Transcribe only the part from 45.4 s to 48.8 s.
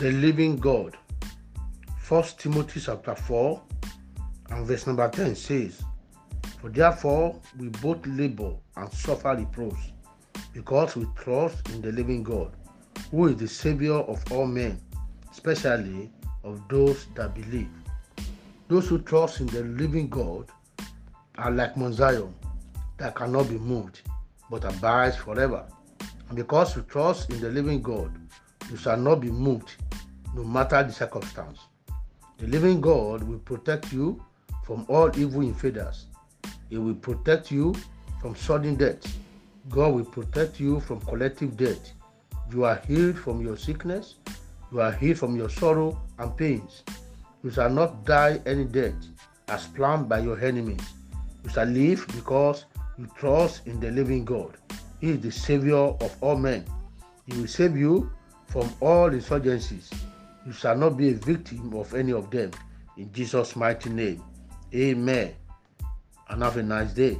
sorrow and pains. You shall not die any